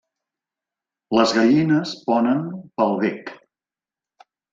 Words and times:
Les 1.17 1.33
gallines 1.35 1.91
ponen 2.07 2.39
pel 2.81 2.97
bec. 3.05 3.29